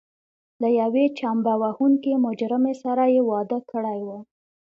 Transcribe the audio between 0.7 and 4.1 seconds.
یوې چمبه وهونکې مجرمې سره یې واده کړی و.